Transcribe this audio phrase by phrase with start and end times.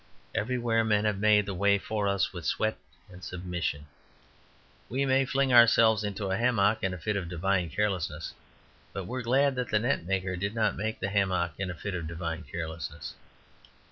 [0.33, 2.75] Everywhere men have made the way for us with sweat
[3.09, 3.85] and submission.
[4.89, 8.33] We may fling ourselves into a hammock in a fit of divine carelessness.
[8.93, 11.75] But we are glad that the net maker did not make the hammock in a
[11.75, 13.13] fit of divine carelessness.